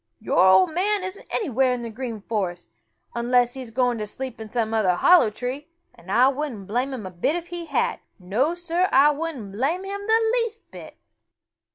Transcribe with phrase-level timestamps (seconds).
[0.19, 2.69] "Your old man isn't anywhere in the Green Forest,
[3.13, 7.05] unless he's gone to sleep in some other hollow tree, and I wouldn't blame him
[7.05, 7.99] a bit if he had!
[8.17, 10.97] No, Sir, I wouldn't blame him the least bit!"